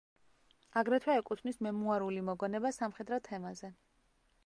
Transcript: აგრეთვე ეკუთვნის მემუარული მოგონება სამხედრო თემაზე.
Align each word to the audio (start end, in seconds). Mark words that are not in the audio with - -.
აგრეთვე 0.81 1.17
ეკუთვნის 1.21 1.61
მემუარული 1.67 2.25
მოგონება 2.33 2.75
სამხედრო 2.81 3.25
თემაზე. 3.31 3.75